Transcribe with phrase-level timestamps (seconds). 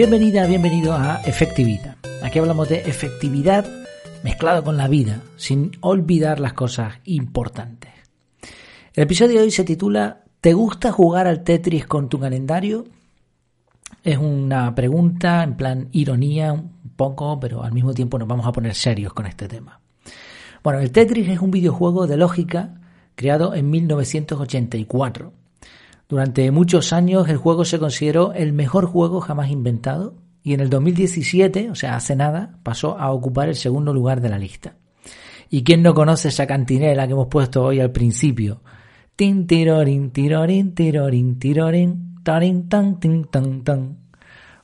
[0.00, 1.96] Bienvenida, bienvenido a Efectividad.
[2.22, 3.66] Aquí hablamos de efectividad
[4.24, 7.92] mezclado con la vida, sin olvidar las cosas importantes.
[8.94, 12.86] El episodio de hoy se titula ¿Te gusta jugar al Tetris con tu calendario?
[14.02, 18.52] Es una pregunta en plan ironía un poco, pero al mismo tiempo nos vamos a
[18.52, 19.80] poner serios con este tema.
[20.64, 22.80] Bueno, el Tetris es un videojuego de lógica
[23.16, 25.39] creado en 1984.
[26.10, 30.68] Durante muchos años el juego se consideró el mejor juego jamás inventado y en el
[30.68, 34.74] 2017, o sea, hace nada, pasó a ocupar el segundo lugar de la lista.
[35.48, 38.60] ¿Y quién no conoce esa cantinela que hemos puesto hoy al principio?
[39.14, 43.98] Tin tirorin, tirorin, tirorin, tirorin, tarin, tan, tin, tan, tan.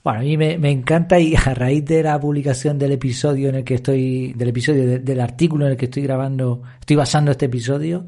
[0.02, 3.64] Bueno, a mí me, encanta y a raíz de la publicación del episodio en el
[3.64, 8.06] que estoy, del episodio, del artículo en el que estoy grabando, estoy basando este episodio,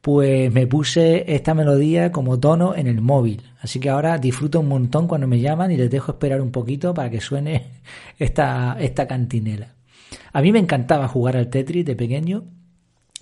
[0.00, 3.42] pues me puse esta melodía como tono en el móvil.
[3.60, 6.94] Así que ahora disfruto un montón cuando me llaman y les dejo esperar un poquito
[6.94, 7.82] para que suene
[8.18, 9.74] esta, esta cantinela.
[10.32, 12.44] A mí me encantaba jugar al Tetris de pequeño.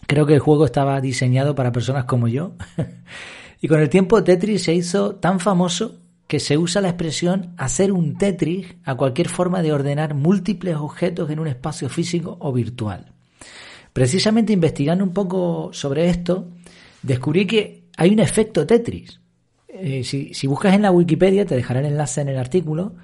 [0.06, 2.52] Creo que el juego estaba diseñado para personas como yo.
[3.60, 5.96] y con el tiempo Tetris se hizo tan famoso
[6.26, 11.30] que se usa la expresión hacer un Tetris a cualquier forma de ordenar múltiples objetos
[11.30, 13.12] en un espacio físico o virtual.
[13.92, 16.48] Precisamente investigando un poco sobre esto,
[17.06, 19.20] descubrí que hay un efecto Tetris.
[19.68, 22.94] Eh, si, si buscas en la Wikipedia, te dejaré el enlace en el artículo,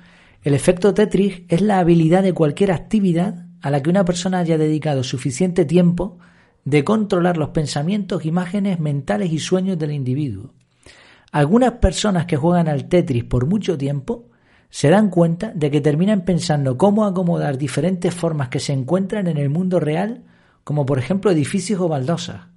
[0.42, 4.58] el efecto Tetris es la habilidad de cualquier actividad a la que una persona haya
[4.58, 6.18] dedicado suficiente tiempo
[6.64, 10.52] de controlar los pensamientos, imágenes mentales y sueños del individuo.
[11.30, 14.28] Algunas personas que juegan al Tetris por mucho tiempo
[14.68, 19.36] se dan cuenta de que terminan pensando cómo acomodar diferentes formas que se encuentran en
[19.36, 20.24] el mundo real,
[20.64, 22.51] como por ejemplo edificios o baldosas.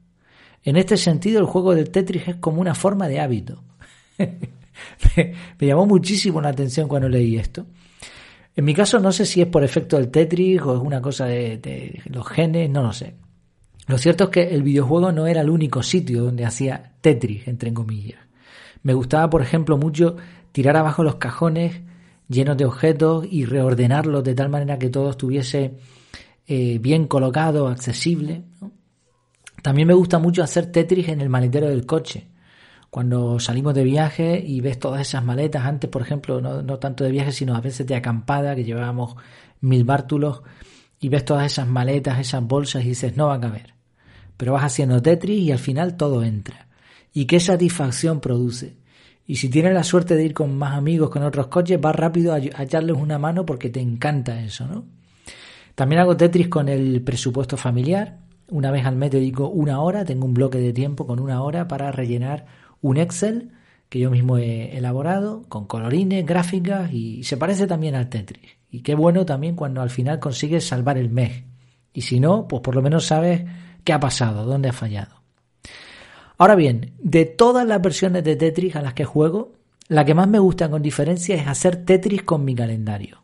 [0.66, 3.64] En este sentido, el juego del Tetris es como una forma de hábito.
[4.18, 7.68] me, llamó muchísimo la atención cuando leí esto.
[8.56, 11.26] En mi caso, no sé si es por efecto del Tetris o es una cosa
[11.28, 13.14] de, los genes, no lo sé.
[13.88, 17.72] Lo cierto es que el videojuego no era el único sitio donde hacía Tetris, entre
[17.72, 18.20] comillas.
[18.82, 20.16] Me gustaba, por ejemplo, mucho
[20.52, 21.82] tirar abajo los cajones
[22.28, 25.76] llenos de objetos y reordenarlos de tal manera que todo estuviese
[26.48, 28.44] eh, bien colocado, accesible.
[29.66, 32.28] También me gusta mucho hacer Tetris en el maletero del coche.
[32.92, 37.10] Cuando salimos de viaje y ves todas esas maletas, antes por ejemplo, no, tanto de
[37.10, 39.16] viaje, sino a veces de acampada, que llevábamos
[39.62, 40.44] mil bártulos,
[41.00, 43.74] y ves todas esas maletas, esas bolsas y dices, no van a caber.
[44.38, 46.68] Pero vas haciendo Tetris y al final todo entra.
[47.12, 48.78] Y qué satisfacción produce.
[49.26, 52.36] Y si tienes la suerte de ir con más amigos, con otros coches, vas rápido
[52.36, 54.86] a echarles una mano porque te encanta eso, ¿no?
[55.74, 58.25] También hago Tetris con el presupuesto familiar.
[58.50, 61.68] Una vez al mes dedico una hora, tengo un bloque de tiempo con una hora
[61.68, 62.46] para rellenar
[62.82, 63.52] un Excel
[63.90, 68.58] que yo mismo he elaborado con colorines, gráficas y se parece también al Tetris.
[68.70, 71.44] Y qué bueno también cuando al final consigues salvar el mes.
[71.94, 73.46] Y si no, pues por lo menos sabes
[73.84, 75.22] qué ha pasado, dónde ha fallado.
[76.38, 79.54] Ahora bien, de todas las versiones de Tetris a las que juego,
[79.88, 83.24] la que más me gusta con diferencia es hacer Tetris con mi calendario.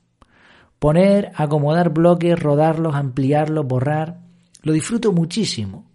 [0.80, 4.20] Poner, acomodar bloques, rodarlos, ampliarlos, borrar.
[4.62, 5.92] Lo disfruto muchísimo.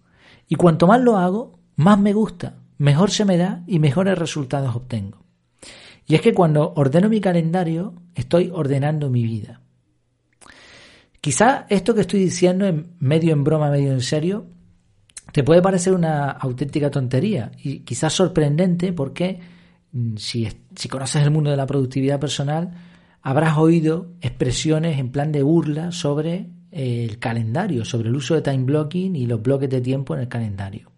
[0.47, 4.75] Y cuanto más lo hago, más me gusta, mejor se me da y mejores resultados
[4.75, 5.25] obtengo.
[6.05, 9.61] Y es que cuando ordeno mi calendario, estoy ordenando mi vida.
[11.19, 14.45] Quizá esto que estoy diciendo, en medio en broma, medio en serio,
[15.33, 19.39] te puede parecer una auténtica tontería y quizás sorprendente porque
[19.91, 22.71] mm, si, si conoces el mundo de la productividad personal,
[23.21, 28.63] habrás oído expresiones en plan de burla sobre el calendario, sobre el uso de time
[28.63, 30.91] blocking y los bloques de tiempo en el calendario.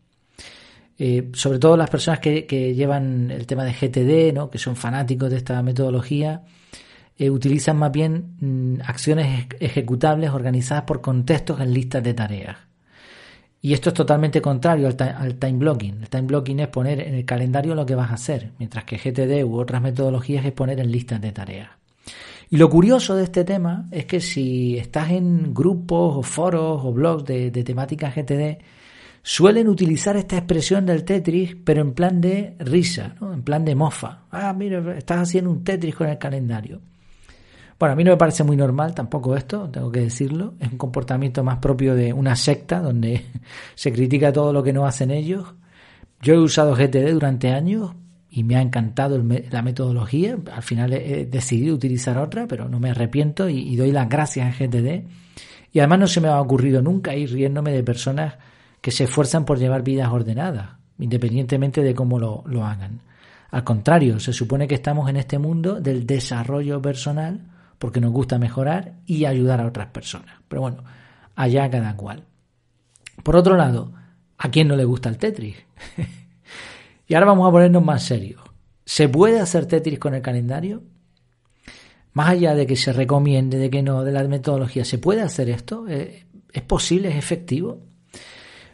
[0.97, 4.49] Eh, sobre todo las personas que, llevan el tema de GTD, ¿no?
[4.49, 6.43] que son fanáticos de esta metodología,
[7.17, 12.57] eh, utilizan más bien mm, acciones ejecutables organizadas por contextos en listas de tareas.
[13.61, 16.01] Y esto es totalmente contrario al, al, time blocking.
[16.01, 18.97] El time blocking es poner en el calendario lo que vas a hacer, mientras que
[18.97, 21.69] GTD u otras metodologías es poner en listas de tareas.
[22.51, 26.91] Y lo curioso de este tema es que si estás en grupos o foros o
[26.91, 28.57] blogs de, temática GTD,
[29.21, 34.23] suelen utilizar esta expresión del Tetris, pero en plan de risa, en plan de mofa.
[34.31, 36.81] Ah, mira, estás haciendo un Tetris con el calendario.
[37.77, 40.55] Bueno, a mí no me parece muy normal tampoco esto, tengo que decirlo.
[40.59, 43.25] Es un comportamiento más propio de una secta donde
[43.75, 45.53] se critica todo lo que no hacen ellos.
[46.21, 47.91] Yo he usado GTD durante años,
[48.31, 49.21] y me ha encantado
[49.51, 50.37] la metodología.
[50.53, 54.57] Al final he, decidido utilizar otra, pero no me arrepiento y, doy las gracias a
[54.57, 55.03] GTD.
[55.71, 58.35] Y además no se me ha ocurrido nunca ir riéndome de personas
[58.81, 63.01] que se esfuerzan por llevar vidas ordenadas, independientemente de cómo lo, lo hagan.
[63.51, 67.41] Al contrario, se supone que estamos en este mundo del desarrollo personal
[67.79, 70.35] porque nos gusta mejorar y ayudar a otras personas.
[70.47, 70.83] Pero bueno,
[71.35, 72.25] allá cada cual.
[73.23, 73.91] Por otro lado,
[74.37, 75.55] ¿a quién no le gusta el Tetris?
[77.09, 78.41] y ahora vamos a ponernos más serios.
[78.85, 80.83] ¿Se puede hacer Tetris con el calendario?
[82.13, 85.49] Más allá de que se recomiende, de que no, de la metodología, ¿se puede hacer
[85.49, 85.87] esto?
[85.87, 87.09] Eh, ¿Es posible?
[87.09, 87.81] ¿Es efectivo?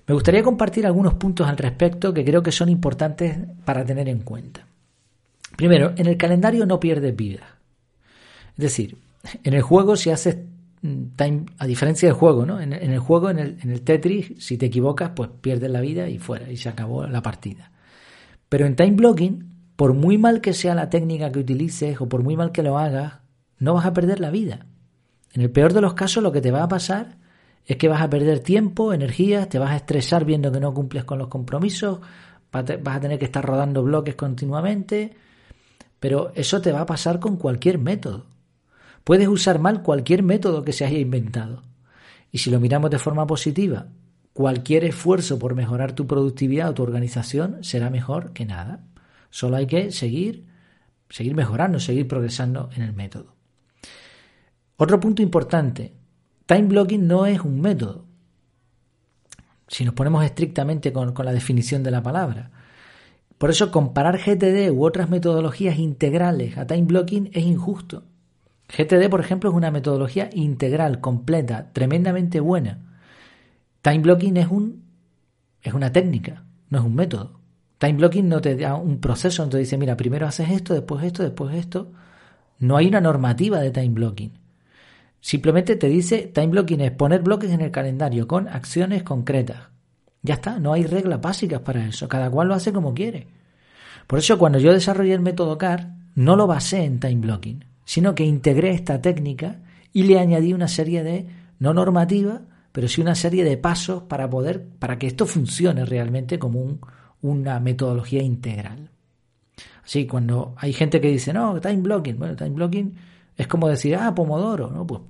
[0.06, 4.20] Me gustaría compartir algunos puntos al respecto que creo que son importantes para tener en
[4.20, 4.68] cuenta.
[5.56, 7.58] Primero, en el calendario no pierdes vida.
[8.58, 8.98] Es decir,
[9.44, 10.38] en el juego si haces
[11.16, 12.60] time, a diferencia del juego, ¿no?
[12.60, 16.10] En, el juego, en el, en el, Tetris, si te equivocas, pues pierdes la vida
[16.10, 17.72] y fuera, y se acabó la partida.
[18.50, 22.24] Pero en time blocking, por muy mal que sea la técnica que utilices o por
[22.24, 23.20] muy mal que lo hagas,
[23.60, 24.66] no vas a perder la vida.
[25.34, 27.18] En el peor de los casos, lo que te va a pasar
[27.66, 31.04] es que vas a perder tiempo, energías, te vas a estresar viendo que no cumples
[31.04, 32.00] con los compromisos,
[32.52, 35.14] vas a tener que estar rodando bloques continuamente,
[36.00, 38.28] pero eso te va a pasar con cualquier método.
[39.04, 41.64] Puedes usar mal cualquier método que se haya inventado.
[42.32, 43.88] Y si lo miramos de forma positiva,
[44.36, 48.84] cualquier esfuerzo por mejorar tu productividad o tu organización será mejor que nada.
[49.30, 50.46] Solo hay que seguir,
[51.10, 53.34] seguir mejorando, seguir progresando en el método.
[54.76, 55.94] Otro punto importante,
[56.48, 58.04] time blocking no es un método.
[59.70, 62.52] Si nos ponemos estrictamente con, con la definición de la palabra.
[63.38, 68.04] Por eso comparar GTD u otras metodologías integrales a time blocking es injusto.
[68.68, 72.95] GTD, por ejemplo, es una metodología integral, completa, tremendamente buena.
[73.86, 74.84] Time blocking es un
[75.62, 77.40] es una técnica, no es un método.
[77.78, 81.22] Time blocking no te da un proceso, te dice, mira, primero haces esto, después esto,
[81.22, 81.92] después esto.
[82.58, 84.40] No hay una normativa de time blocking.
[85.22, 89.70] Simplemente te dice, time blocking es poner bloques en el calendario con acciones concretas.
[90.24, 93.28] Ya está, no hay reglas básicas para eso, cada cual lo hace como quiere.
[94.08, 98.16] Por eso cuando yo desarrollé el método CAR, no lo basé en time blocking, sino
[98.16, 99.60] que integré esta técnica
[99.94, 101.28] y le añadí una serie de,
[101.60, 102.42] no normativa,
[102.76, 106.82] pero sí una serie de pasos para poder, para que esto funcione realmente como un,
[107.22, 108.90] una metodología integral.
[109.82, 112.96] Así, cuando hay gente que dice, no, time blocking, bueno, time blocking
[113.38, 114.86] es como decir, ah, Pomodoro, ¿no?
[114.86, 115.02] Pues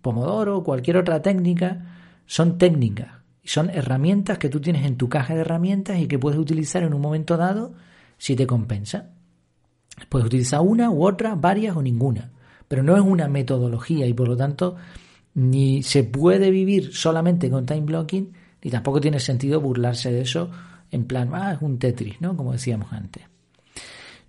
[0.00, 1.84] Pomodoro, cualquier otra técnica,
[2.26, 3.20] son técnicas
[3.50, 6.94] son herramientas que tú tienes en tu caja de herramientas y que puedes utilizar en
[6.94, 7.72] un momento dado
[8.16, 9.10] si te compensa.
[10.08, 12.30] Puedes utilizar una u otra, varias o ninguna,
[12.68, 14.76] pero no es una metodología y por lo tanto
[15.34, 18.32] ni se puede vivir solamente con time blocking
[18.62, 20.50] ni tampoco tiene sentido burlarse de eso
[20.90, 22.36] en plan, ah, es un Tetris, ¿no?
[22.36, 23.22] Como decíamos antes.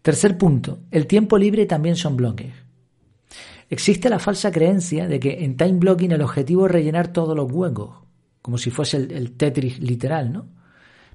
[0.02, 2.54] Tercer punto, el tiempo libre también son bloques.
[3.70, 7.52] Existe la falsa creencia de que en time blocking el objetivo es rellenar todos los
[7.52, 7.98] huecos,
[8.42, 10.48] como si fuese el, Tetris literal, ¿no?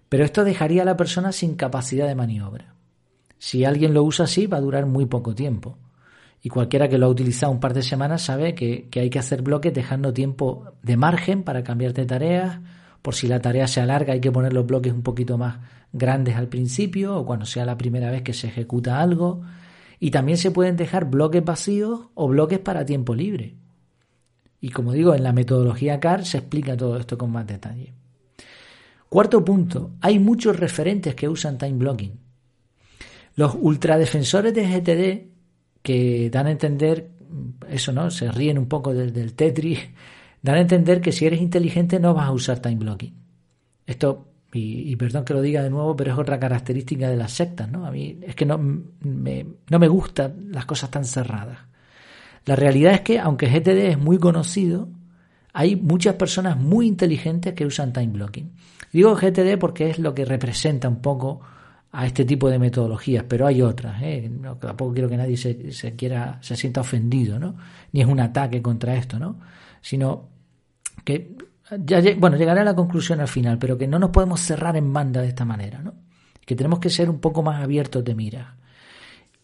[0.09, 2.75] Pero esto dejaría a la persona sin capacidad de maniobra.
[3.39, 5.77] Si alguien lo usa así, va a durar muy poco tiempo.
[6.47, 9.43] Y cualquiera que lo ha utilizado un par de semanas sabe que, hay que hacer
[9.43, 12.61] bloques dejando tiempo de margen para cambiarte tareas.
[13.03, 15.59] Por si la tarea se alarga, hay que poner los bloques un poquito más
[15.93, 19.43] grandes al principio o cuando sea la primera vez que se ejecuta algo.
[19.99, 23.57] Y también se pueden dejar bloques vacíos o bloques para tiempo libre.
[24.61, 27.93] Y como digo, en la metodología CAR se explica todo esto con más detalle.
[29.09, 32.21] Cuarto punto, hay muchos referentes que usan time blocking.
[33.35, 35.36] Los ultradefensores de GTD
[35.87, 37.11] que dan a entender,
[37.69, 39.79] eso no, se ríen un poco del, del Tetris,
[40.43, 43.15] dan a entender que si eres inteligente no vas a usar time blocking.
[43.87, 47.71] Esto, y, perdón que lo diga de nuevo, pero es otra característica de las sectas,
[47.71, 47.87] ¿no?
[47.87, 51.59] A mí es que no me, no me gustan las cosas tan cerradas.
[52.47, 54.89] La realidad es que, aunque GTD es muy conocido,
[55.53, 58.51] hay muchas personas muy inteligentes que usan time blocking.
[58.93, 61.43] Digo GTD porque es lo que representa un poco
[61.97, 64.03] a este tipo de metodologías, pero hay otras.
[64.03, 64.31] ¿eh?
[64.61, 67.57] tampoco quiero que nadie se, se, quiera, se sienta ofendido, ¿no?
[67.93, 69.41] Ni es un ataque contra esto, ¿no?
[69.81, 70.29] Sino
[71.05, 71.35] que,
[71.87, 74.93] ya, bueno, llegaré a la conclusión al final, pero que no nos podemos cerrar en
[74.93, 75.95] banda de esta manera, ¿no?
[76.45, 78.59] Que tenemos que ser un poco más abiertos de mira.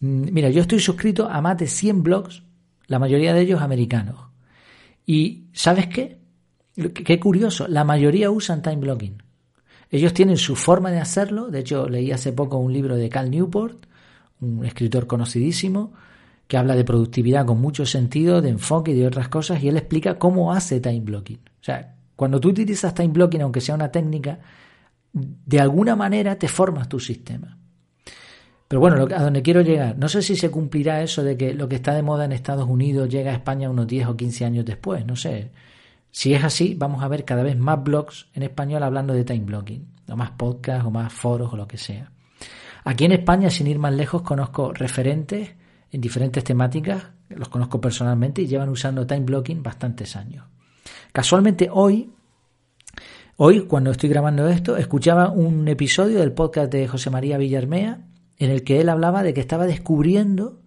[0.01, 2.43] Mm, mira, yo estoy suscrito a más de 100 blogs,
[2.85, 4.27] la mayoría de ellos americanos.
[5.07, 6.19] Y, ¿sabes qué?
[6.75, 9.23] Qué curioso, la mayoría usan time blocking.
[9.93, 11.49] Ellos tienen su forma de hacerlo.
[11.49, 13.85] De hecho, leí hace poco un libro de Cal Newport,
[14.41, 15.93] un escritor conocidísimo,
[16.47, 19.77] que habla de productividad con mucho sentido, de enfoque y de otras cosas, y él
[19.77, 21.37] explica cómo hace time blocking.
[21.37, 24.39] O sea, cuando tú utilizas time blocking, aunque sea una técnica,
[25.13, 27.59] de alguna manera te formas tu sistema.
[28.67, 31.69] Pero bueno, a donde quiero llegar, no sé si se cumplirá eso de que lo
[31.69, 34.65] que está de moda en Estados Unidos llega a España unos 10 o 15 años
[34.65, 35.51] después, no sé.
[36.13, 39.45] Si es así, vamos a ver cada vez más blogs en español hablando de time
[39.45, 42.11] blocking, o más podcasts, o más foros, o lo que sea.
[42.83, 45.55] Aquí en España, sin ir más lejos, conozco referentes
[45.91, 50.45] en diferentes temáticas, los conozco personalmente y llevan usando time blocking bastantes años.
[51.11, 52.11] Casualmente hoy,
[53.37, 58.01] hoy cuando estoy grabando esto, escuchaba un episodio del podcast de José María Villarmea
[58.37, 60.61] en el que él hablaba de que estaba descubriendo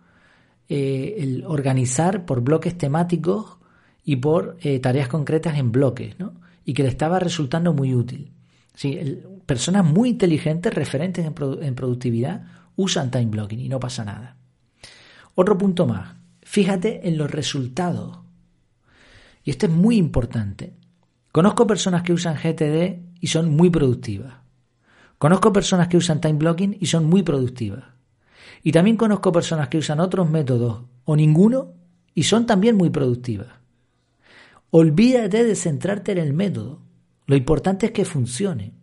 [0.68, 3.58] eh, el organizar por bloques temáticos
[4.06, 6.32] y por eh, tareas concretas en bloques, ¿no?
[6.64, 8.32] y que le estaba resultando muy útil.
[8.72, 12.44] Sí, personas muy inteligentes, referentes en, en productividad,
[12.76, 14.36] usan time blocking y no pasa nada.
[15.34, 18.20] Otro punto más, fíjate en los resultados.
[19.42, 20.74] Y esto es muy importante.
[21.32, 24.34] Conozco personas que usan GTD y son muy productivas.
[25.18, 27.84] Conozco personas que usan time blocking y son muy productivas.
[28.62, 31.74] Y también conozco personas que usan otros métodos o ninguno
[32.14, 33.55] y son también muy productivas.
[34.70, 36.82] Olvídate de centrarte en el método.
[37.26, 38.74] Lo importante es que funcione.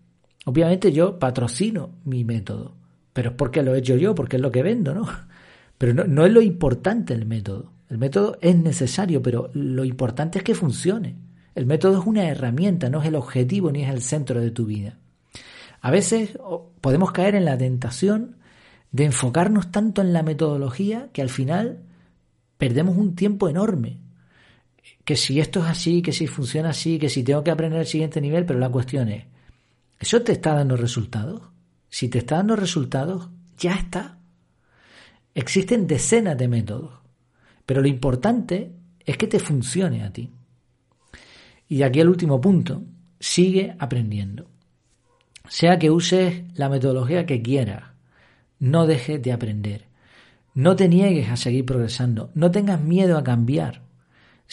[0.46, 2.76] Obviamente yo patrocino mi método,
[3.14, 5.08] pero es porque lo he hecho yo, porque es lo que vendo, ¿no?
[5.78, 7.74] Pero no, no es lo importante el método.
[7.90, 11.18] El método es necesario, pero lo importante es que funcione.
[11.56, 14.66] El método es una herramienta, no es el objetivo ni es el centro de tu
[14.66, 14.98] vida.
[15.82, 16.38] A veces
[16.80, 18.38] podemos caer en la tentación
[18.92, 21.84] de enfocarnos tanto en la metodología que al final
[22.58, 24.00] perdemos un tiempo enorme
[25.04, 27.88] que si esto es así, que si funciona así, que si tengo que aprender el
[27.88, 29.26] siguiente nivel, pero la cuestión es,
[30.00, 31.42] ¿eso te está dando resultados?
[31.90, 34.18] Si te está dando resultados, ya está.
[35.36, 36.94] Existen decenas de métodos,
[37.66, 38.72] pero lo importante
[39.06, 40.32] es que te funcione a ti.
[41.68, 42.84] Y aquí el último punto,
[43.20, 44.50] sigue aprendiendo.
[45.48, 47.92] Sea que uses la metodología que quieras,
[48.60, 49.88] no dejes de aprender.
[50.54, 53.83] No te niegues a seguir progresando, no tengas miedo a cambiar.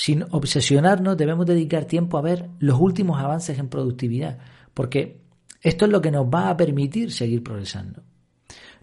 [0.00, 4.38] Sin obsesionarnos debemos dedicar tiempo a ver los últimos avances en productividad,
[4.72, 5.20] porque
[5.60, 8.02] esto es lo que nos va a permitir seguir progresando.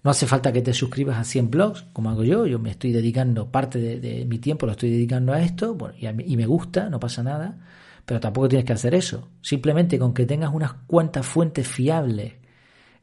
[0.04, 2.92] No hace falta que te suscribas a 100 blogs, como hago yo, yo me estoy
[2.92, 7.00] dedicando parte de, mi tiempo, lo estoy dedicando a esto, y, y me gusta, no
[7.00, 7.66] pasa nada,
[8.06, 9.28] pero tampoco tienes que hacer eso.
[9.42, 12.34] Simplemente con que tengas unas cuantas fuentes fiables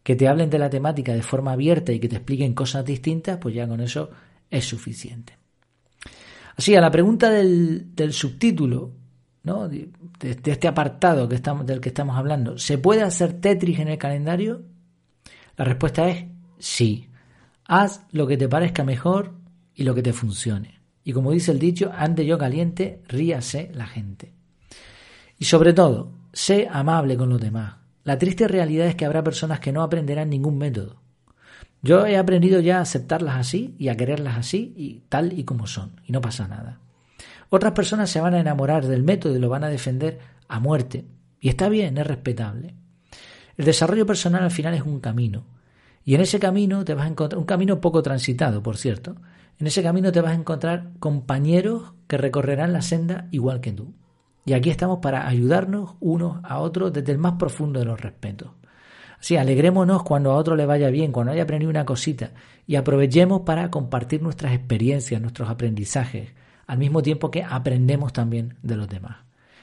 [0.04, 3.38] que te hablen de la temática de forma abierta y que te expliquen cosas distintas,
[3.38, 4.10] pues ya con eso
[4.52, 5.43] es suficiente.
[6.56, 8.92] Así, a la pregunta del, subtítulo,
[9.42, 9.68] ¿no?
[9.68, 13.98] de, este apartado que estamos, del que estamos hablando, ¿se puede hacer Tetris en el
[13.98, 14.62] calendario?
[15.56, 16.26] La respuesta es
[16.58, 17.08] sí.
[17.66, 19.34] Haz lo que te parezca mejor
[19.74, 20.80] y lo que te funcione.
[21.02, 24.32] Y como dice el dicho, ande yo caliente, ríase la gente.
[25.38, 27.76] Y sobre todo, sé amable con los demás.
[28.04, 31.03] La triste realidad es que habrá personas que no aprenderán ningún método.
[31.84, 35.66] Yo he aprendido ya a aceptarlas así y a quererlas así y tal y como
[35.66, 36.80] son, y no pasa nada.
[37.50, 41.04] Otras personas se van a enamorar del método y lo van a defender a muerte,
[41.40, 42.74] y está bien, es respetable.
[43.58, 45.44] El desarrollo personal al final es un camino,
[46.06, 49.16] y en ese camino te vas a encontrar, un camino poco transitado, por cierto,
[49.58, 53.92] en ese camino te vas a encontrar compañeros que recorrerán la senda igual que tú.
[54.46, 58.52] Y aquí estamos para ayudarnos unos a otros desde el más profundo de los respetos.
[59.20, 62.32] Sí, alegrémonos cuando a otro le vaya bien, cuando haya aprendido una cosita
[62.66, 66.30] y aprovechemos para compartir nuestras experiencias, nuestros aprendizajes,
[66.66, 69.16] al mismo tiempo que aprendemos también de los demás.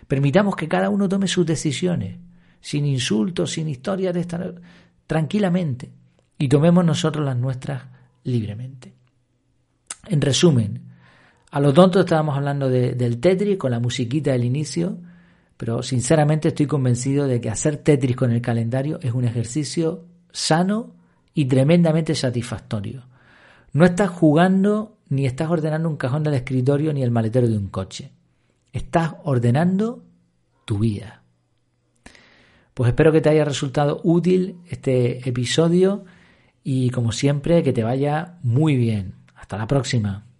[0.08, 2.18] Permitamos que cada uno tome sus decisiones,
[2.60, 4.56] sin insultos, sin historias de estar
[5.08, 5.92] tranquilamente,
[6.38, 7.84] y tomemos nosotros las nuestras
[8.24, 8.94] libremente.
[10.08, 10.82] En resumen,
[11.52, 14.98] a lo tonto estábamos hablando del Tetris con la musiquita del inicio,
[15.62, 20.96] pero sinceramente estoy convencido de que hacer Tetris con el calendario es un ejercicio sano
[21.36, 23.04] y tremendamente satisfactorio.
[23.72, 27.68] No estás jugando ni estás ordenando un cajón del escritorio ni el maletero de un
[27.68, 28.10] coche.
[28.74, 30.04] Estás ordenando
[30.66, 31.22] tu vida.
[32.74, 36.06] Pues espero que te haya resultado útil este episodio
[36.64, 39.14] y como siempre que te vaya muy bien.
[39.36, 40.31] Hasta la próxima.